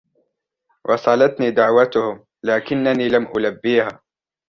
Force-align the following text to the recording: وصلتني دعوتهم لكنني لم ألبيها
وصلتني 0.89 1.51
دعوتهم 1.51 2.25
لكنني 2.43 3.09
لم 3.09 3.27
ألبيها 3.37 4.01